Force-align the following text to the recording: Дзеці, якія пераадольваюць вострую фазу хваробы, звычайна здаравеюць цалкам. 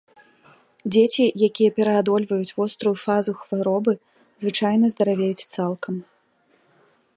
Дзеці, 0.93 1.25
якія 1.47 1.69
пераадольваюць 1.79 2.55
вострую 2.61 2.95
фазу 3.05 3.31
хваробы, 3.43 3.93
звычайна 4.45 4.85
здаравеюць 4.97 5.47
цалкам. 5.55 5.95